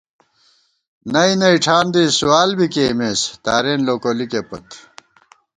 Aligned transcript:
نئ 1.11 1.31
نئ 1.41 1.55
ٹھان 1.63 1.85
دی 1.93 2.03
سوال 2.19 2.49
بی 2.57 2.67
کېئیمېس، 2.73 3.21
تارېن 3.45 3.79
لوکولِکے 3.87 4.41
پت 4.49 4.67